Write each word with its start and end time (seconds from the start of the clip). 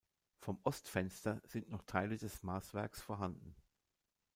Vom 0.39 0.57
Ostfenster 0.63 1.39
sind 1.45 1.69
noch 1.69 1.83
Teile 1.83 2.17
des 2.17 2.41
Maßwerks 2.41 3.03
vorhanden. 3.03 3.55